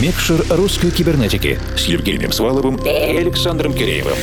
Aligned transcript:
Микшер 0.00 0.44
русской 0.50 0.90
кибернетики 0.90 1.60
с 1.76 1.84
Евгением 1.84 2.32
Сваловым 2.32 2.76
и 2.76 2.88
Александром 2.88 3.72
Киреевым. 3.72 4.16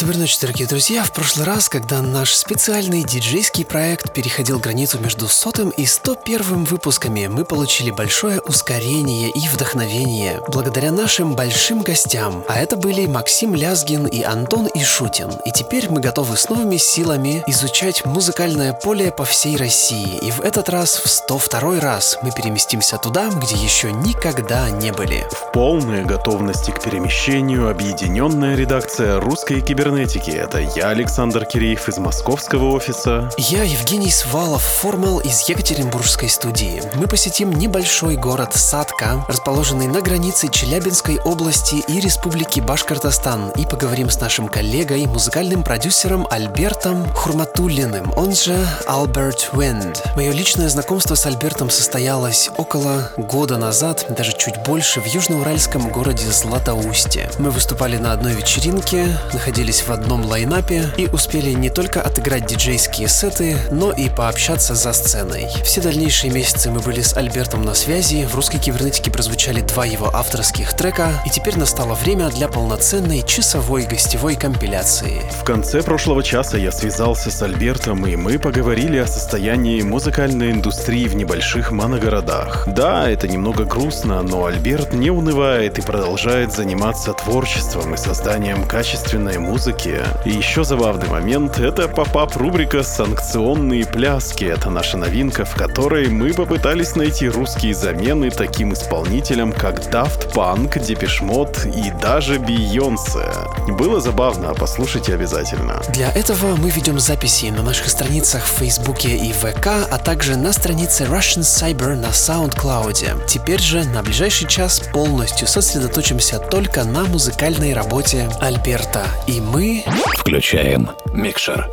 Доброй 0.00 0.18
ночи, 0.22 0.38
дорогие 0.40 0.68
друзья. 0.68 1.02
В 1.02 1.10
прошлый 1.10 1.44
раз, 1.44 1.68
когда 1.68 2.00
наш 2.00 2.32
специальный 2.34 3.02
диджейский 3.02 3.64
проект 3.64 4.12
переходил 4.12 4.60
границу 4.60 5.00
между 5.00 5.26
сотым 5.26 5.70
и 5.70 5.84
101 5.84 6.62
выпусками, 6.62 7.26
мы 7.26 7.44
получили 7.44 7.90
большое 7.90 8.40
ускорение 8.40 9.30
и 9.30 9.48
вдохновение 9.48 10.40
благодаря 10.46 10.92
нашим 10.92 11.34
большим 11.34 11.82
гостям. 11.82 12.44
А 12.46 12.60
это 12.60 12.76
были 12.76 13.06
Максим 13.06 13.56
Лязгин 13.56 14.06
и 14.06 14.22
Антон 14.22 14.68
Ишутин. 14.72 15.30
И 15.44 15.50
теперь 15.50 15.90
мы 15.90 16.00
готовы 16.00 16.36
с 16.36 16.48
новыми 16.48 16.76
силами 16.76 17.42
изучать 17.48 18.04
музыкальное 18.04 18.74
поле 18.74 19.10
по 19.10 19.24
всей 19.24 19.56
России. 19.56 20.20
И 20.22 20.30
в 20.30 20.40
этот 20.42 20.68
раз, 20.68 21.00
в 21.04 21.08
102 21.08 21.80
раз, 21.80 22.18
мы 22.22 22.30
переместимся 22.30 22.96
туда, 22.96 23.28
где 23.28 23.56
еще 23.56 23.90
никогда 23.90 24.70
не 24.70 24.92
были. 24.92 25.26
В 25.32 25.52
полной 25.52 26.04
готовности 26.04 26.70
к 26.70 26.80
перемещению 26.80 27.68
объединенная 27.68 28.54
редакция 28.54 29.18
русской 29.18 29.60
кибернетики 29.60 30.11
кибернетики. 30.12 30.30
Это 30.30 30.58
я, 30.58 30.88
Александр 30.88 31.44
Киреев 31.44 31.88
из 31.88 31.98
московского 31.98 32.70
офиса. 32.70 33.30
Я 33.36 33.62
Евгений 33.62 34.10
Свалов, 34.10 34.62
формал 34.62 35.20
из 35.20 35.48
Екатеринбургской 35.48 36.28
студии. 36.28 36.82
Мы 36.94 37.06
посетим 37.06 37.52
небольшой 37.52 38.16
город 38.16 38.50
Садка, 38.54 39.24
расположенный 39.28 39.86
на 39.86 40.00
границе 40.00 40.48
Челябинской 40.48 41.18
области 41.20 41.76
и 41.86 42.00
Республики 42.00 42.60
Башкортостан, 42.60 43.50
и 43.56 43.66
поговорим 43.66 44.10
с 44.10 44.20
нашим 44.20 44.48
коллегой, 44.48 45.06
музыкальным 45.06 45.62
продюсером 45.62 46.26
Альбертом 46.30 47.06
Хурматуллиным, 47.14 48.12
он 48.16 48.34
же 48.34 48.66
Альберт 48.86 49.50
Венд. 49.52 50.02
Мое 50.16 50.32
личное 50.32 50.68
знакомство 50.68 51.14
с 51.14 51.26
Альбертом 51.26 51.70
состоялось 51.70 52.50
около 52.56 53.10
года 53.16 53.58
назад, 53.58 54.06
даже 54.10 54.32
чуть 54.36 54.62
больше, 54.64 55.00
в 55.00 55.06
южноуральском 55.06 55.90
городе 55.90 56.30
Златоусте. 56.30 57.30
Мы 57.38 57.50
выступали 57.50 57.96
на 57.96 58.12
одной 58.12 58.34
вечеринке, 58.34 59.06
находились 59.32 59.82
в 59.82 59.90
одном 59.90 60.01
лайнапе 60.10 60.88
и 60.96 61.08
успели 61.08 61.50
не 61.50 61.68
только 61.68 62.00
отыграть 62.00 62.46
диджейские 62.46 63.08
сеты, 63.08 63.56
но 63.70 63.92
и 63.92 64.08
пообщаться 64.08 64.74
за 64.74 64.92
сценой. 64.92 65.48
Все 65.64 65.80
дальнейшие 65.80 66.32
месяцы 66.32 66.70
мы 66.70 66.80
были 66.80 67.02
с 67.02 67.16
Альбертом 67.16 67.62
на 67.62 67.74
связи, 67.74 68.24
в 68.24 68.34
русской 68.34 68.58
кибернетике 68.58 69.10
прозвучали 69.10 69.60
два 69.60 69.84
его 69.84 70.14
авторских 70.14 70.74
трека, 70.74 71.22
и 71.26 71.30
теперь 71.30 71.58
настало 71.58 71.94
время 71.94 72.30
для 72.30 72.48
полноценной 72.48 73.22
часовой 73.22 73.84
гостевой 73.84 74.36
компиляции. 74.36 75.22
В 75.40 75.44
конце 75.44 75.82
прошлого 75.82 76.22
часа 76.22 76.56
я 76.56 76.72
связался 76.72 77.30
с 77.30 77.42
Альбертом, 77.42 78.06
и 78.06 78.16
мы 78.16 78.38
поговорили 78.38 78.98
о 78.98 79.06
состоянии 79.06 79.82
музыкальной 79.82 80.50
индустрии 80.52 81.06
в 81.06 81.14
небольших 81.14 81.70
моногородах. 81.70 82.66
Да, 82.68 83.08
это 83.08 83.28
немного 83.28 83.64
грустно, 83.64 84.22
но 84.22 84.46
Альберт 84.46 84.92
не 84.92 85.10
унывает 85.10 85.78
и 85.78 85.82
продолжает 85.82 86.52
заниматься 86.52 87.12
творчеством 87.12 87.94
и 87.94 87.96
созданием 87.96 88.66
качественной 88.66 89.38
музыки 89.38 89.91
музыки. 89.92 90.02
И 90.24 90.30
еще 90.30 90.64
забавный 90.64 91.08
момент— 91.08 91.58
это 91.60 91.88
поп-ап 91.88 92.36
рубрика 92.36 92.82
«Санкционные 92.82 93.86
пляски». 93.86 94.44
Это 94.44 94.70
наша 94.70 94.96
новинка, 94.96 95.44
в 95.44 95.54
которой 95.54 96.08
мы 96.08 96.32
попытались 96.32 96.96
найти 96.96 97.28
русские 97.28 97.74
замены 97.74 98.30
таким 98.30 98.72
исполнителям, 98.72 99.52
как 99.52 99.80
Daft 99.92 100.32
Punk, 100.32 100.80
Mode 101.22 101.70
и 101.70 101.90
даже 102.00 102.38
Бейонсе. 102.38 103.32
Было 103.68 104.00
забавно, 104.00 104.54
послушайте 104.54 105.14
обязательно. 105.14 105.80
Для 105.90 106.10
этого 106.12 106.56
мы 106.56 106.70
ведем 106.70 106.98
записи 106.98 107.46
на 107.46 107.62
наших 107.62 107.88
страницах 107.88 108.44
в 108.44 108.58
Фейсбуке 108.58 109.16
и 109.16 109.32
ВК, 109.32 109.68
а 109.90 109.98
также 109.98 110.36
на 110.36 110.52
странице 110.52 111.04
Russian 111.04 111.42
Cyber 111.42 111.94
на 111.96 112.08
SoundCloud. 112.08 113.26
Теперь 113.26 113.60
же 113.60 113.84
на 113.84 114.02
ближайший 114.02 114.48
час 114.48 114.80
полностью 114.92 115.48
сосредоточимся 115.48 116.38
только 116.38 116.84
на 116.84 117.04
музыкальной 117.04 117.74
работе 117.74 118.28
Альберта. 118.40 119.06
И 119.26 119.40
мы 119.40 119.81
включаем 119.86 120.88
микшер. 121.12 121.68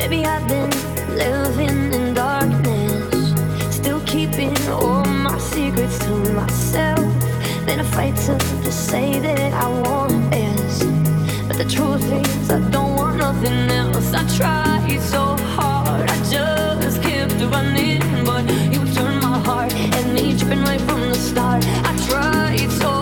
Maybe 0.00 0.24
I've 0.24 0.48
been 0.48 0.70
living 1.14 1.92
in 1.92 2.14
darkness, 2.14 3.34
still 3.70 4.00
keeping 4.06 4.56
all 4.68 5.04
my 5.04 5.36
secrets 5.38 5.98
to 5.98 6.14
myself. 6.32 7.04
Been 7.66 7.80
a 7.80 7.84
fight 7.84 8.16
to 8.16 8.72
say 8.72 9.20
that 9.20 9.52
I 9.52 9.68
want 9.68 10.30
this, 10.30 10.84
but 11.46 11.58
the 11.58 11.66
truth 11.66 12.10
is 12.10 12.50
I 12.50 12.60
don't 12.70 12.96
want 12.96 13.18
nothing 13.18 13.70
else. 13.70 14.14
I 14.14 14.24
tried 14.38 15.02
so 15.02 15.36
hard, 15.54 16.08
I 16.08 16.16
just 16.30 17.02
kept 17.02 17.34
running, 17.52 18.00
but 18.24 18.48
you 18.72 18.80
turned 18.94 19.20
my 19.20 19.38
heart 19.40 19.74
and 19.74 20.14
me 20.14 20.34
tripping 20.34 20.62
right 20.62 20.80
from 20.80 21.00
the 21.10 21.14
start. 21.14 21.62
I 21.84 21.92
tried 22.08 22.70
so. 22.80 22.99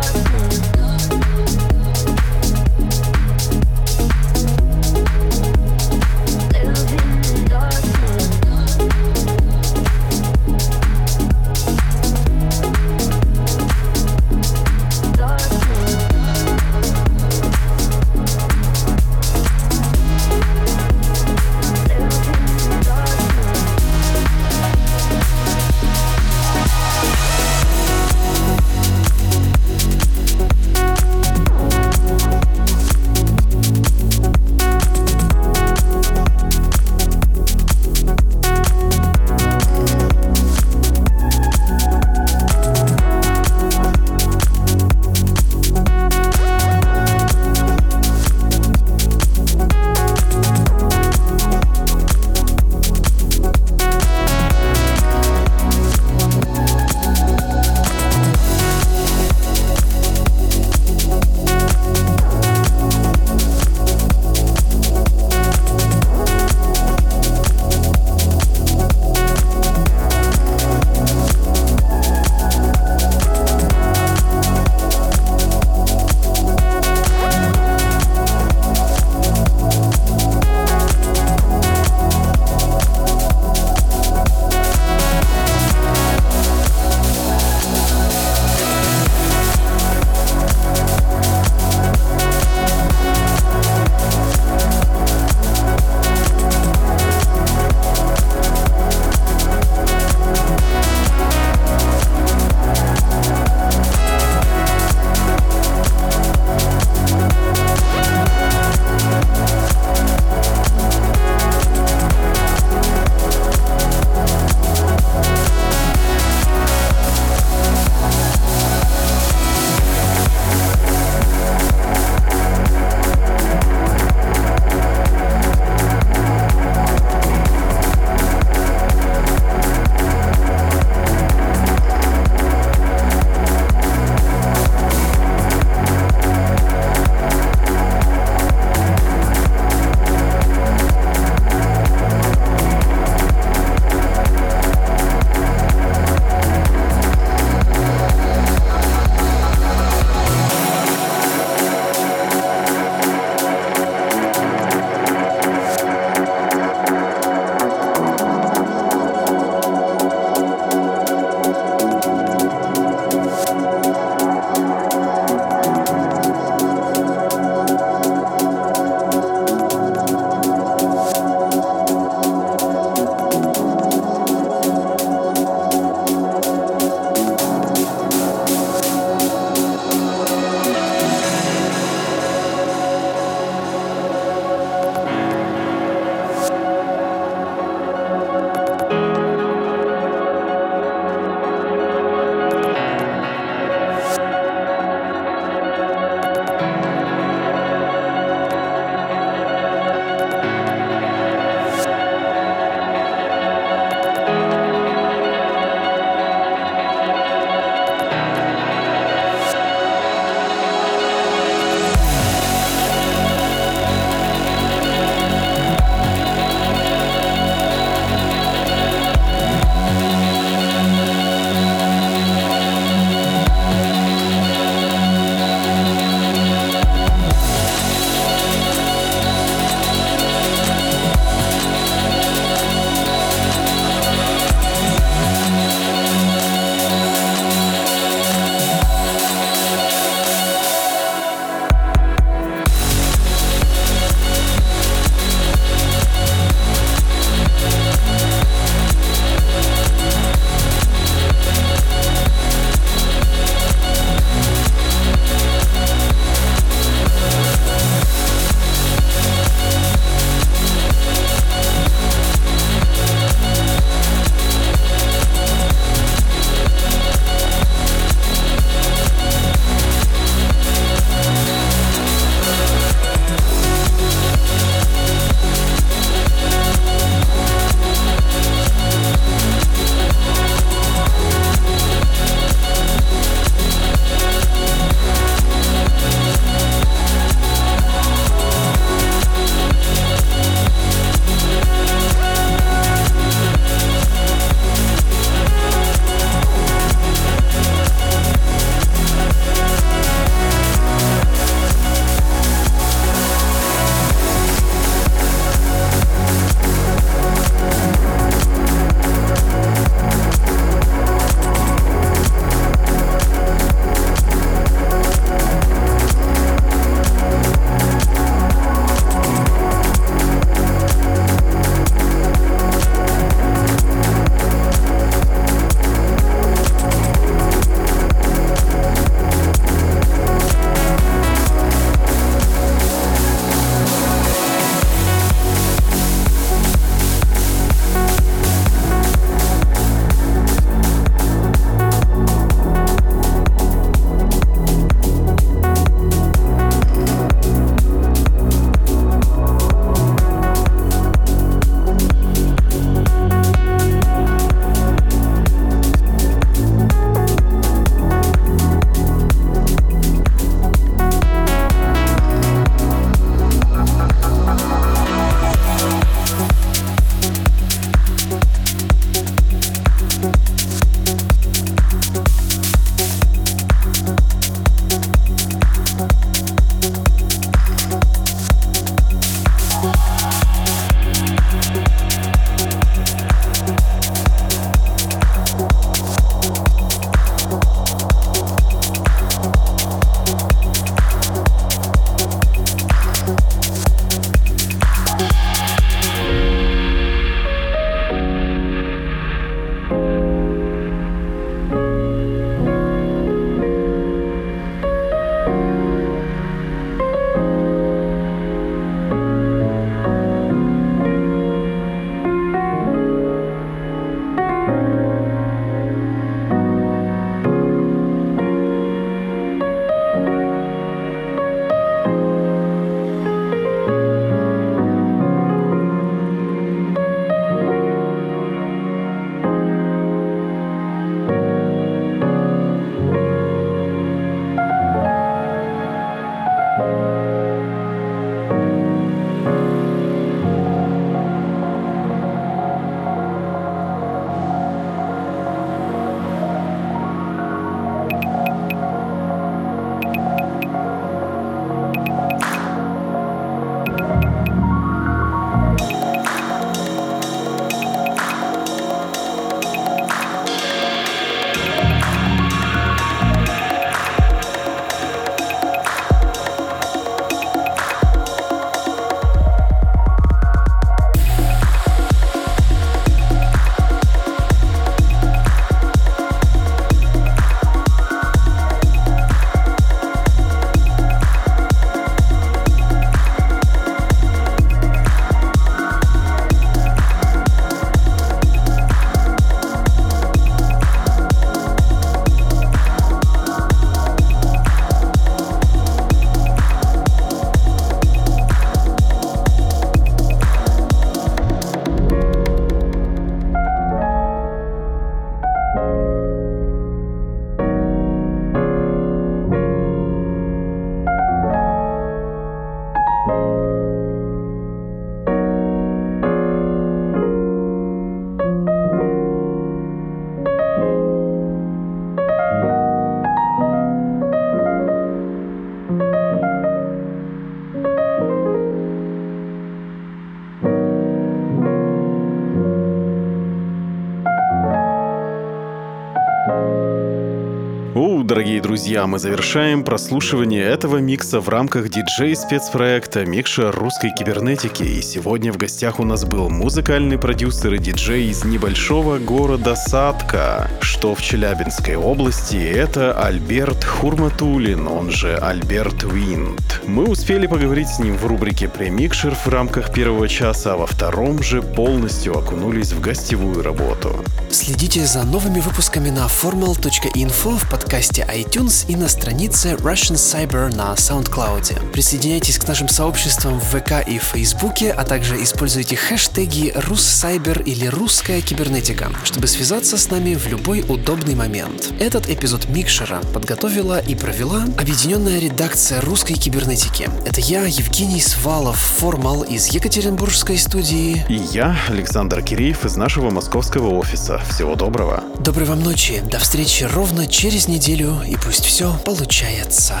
Дорогие 538.32 538.62
друзья, 538.62 539.06
мы 539.06 539.18
завершаем 539.18 539.84
прослушивание 539.84 540.64
этого 540.64 540.96
микса 540.96 541.38
в 541.38 541.50
рамках 541.50 541.90
диджей-спецпроекта 541.90 543.26
«Микша 543.26 543.70
русской 543.70 544.10
кибернетики». 544.10 544.84
И 544.84 545.02
сегодня 545.02 545.52
в 545.52 545.58
гостях 545.58 546.00
у 546.00 546.04
нас 546.04 546.24
был 546.24 546.48
музыкальный 546.48 547.18
продюсер 547.18 547.74
и 547.74 547.78
диджей 547.78 548.30
из 548.30 548.42
небольшого 548.42 549.18
города 549.18 549.76
Садка, 549.76 550.70
что 550.80 551.14
в 551.14 551.20
Челябинской 551.20 551.96
области. 551.96 552.56
Это 552.56 553.12
Альберт 553.22 553.84
Хурматулин, 553.84 554.88
он 554.88 555.10
же 555.10 555.36
Альберт 555.36 556.02
Винт. 556.04 556.80
Мы 556.86 557.04
успели 557.04 557.46
поговорить 557.46 557.88
с 557.88 557.98
ним 557.98 558.16
в 558.16 558.24
рубрике 558.24 558.66
«Премикшер» 558.66 559.34
в 559.34 559.46
рамках 559.48 559.92
первого 559.92 560.26
часа, 560.26 560.72
а 560.72 560.76
во 560.78 560.86
втором 560.86 561.42
же 561.42 561.60
полностью 561.60 562.38
окунулись 562.38 562.92
в 562.92 563.00
гостевую 563.02 563.62
работу. 563.62 564.24
Следите 564.50 565.04
за 565.04 565.22
новыми 565.24 565.60
выпусками 565.60 566.08
на 566.08 566.26
formal.info 566.26 567.58
в 567.58 567.70
подкасте 567.70 568.21
iTunes 568.28 568.84
и 568.88 568.96
на 568.96 569.08
странице 569.08 569.72
Russian 569.74 570.16
Cyber 570.16 570.74
на 570.74 570.94
SoundCloud. 570.94 571.90
Присоединяйтесь 571.92 572.58
к 572.58 572.66
нашим 572.66 572.88
сообществам 572.88 573.58
в 573.58 573.64
ВК 573.64 574.06
и 574.06 574.18
Фейсбуке, 574.18 574.92
а 574.92 575.04
также 575.04 575.42
используйте 575.42 575.96
хэштеги 575.96 576.72
«Руссайбер» 576.74 577.62
или 577.62 577.86
«Русская 577.86 578.40
кибернетика», 578.40 579.10
чтобы 579.24 579.46
связаться 579.46 579.96
с 579.96 580.10
нами 580.10 580.34
в 580.34 580.46
любой 580.46 580.84
удобный 580.88 581.34
момент. 581.34 581.92
Этот 581.98 582.28
эпизод 582.28 582.68
Микшера 582.68 583.20
подготовила 583.32 583.98
и 583.98 584.14
провела 584.14 584.64
объединенная 584.78 585.38
редакция 585.38 586.00
русской 586.00 586.34
кибернетики. 586.34 587.08
Это 587.26 587.40
я, 587.40 587.64
Евгений 587.64 588.20
Свалов, 588.20 588.78
формал 588.78 589.42
из 589.42 589.68
Екатеринбургской 589.68 590.58
студии. 590.58 591.24
И 591.28 591.34
я, 591.52 591.76
Александр 591.88 592.42
Киреев 592.42 592.84
из 592.84 592.96
нашего 592.96 593.30
московского 593.30 593.94
офиса. 593.94 594.40
Всего 594.50 594.74
доброго. 594.74 595.22
Доброй 595.40 595.66
вам 595.66 595.80
ночи. 595.80 596.22
До 596.30 596.38
встречи 596.38 596.84
ровно 596.84 597.26
через 597.26 597.68
неделю. 597.68 598.11
И 598.20 598.36
пусть 598.36 598.64
все 598.64 598.94
получается. 599.04 600.00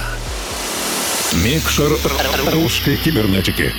Микшер 1.32 1.92
русской 2.52 2.96
кибернетики. 2.96 3.72